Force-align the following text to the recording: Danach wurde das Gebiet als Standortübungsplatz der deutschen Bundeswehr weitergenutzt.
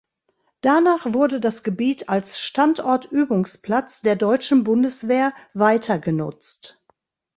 Danach 0.61 1.13
wurde 1.13 1.39
das 1.39 1.61
Gebiet 1.61 2.09
als 2.09 2.39
Standortübungsplatz 2.39 4.01
der 4.01 4.15
deutschen 4.15 4.63
Bundeswehr 4.63 5.31
weitergenutzt. 5.53 6.81